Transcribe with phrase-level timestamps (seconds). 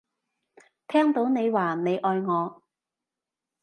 [0.87, 2.63] 聽到你話你愛我